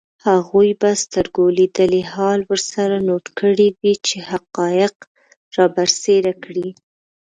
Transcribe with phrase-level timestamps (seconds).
[0.27, 4.95] هغوی به سترګو لیدلی حال ورسره نوټ کړی وي چي حقایق
[5.57, 6.69] رابرسېره کړي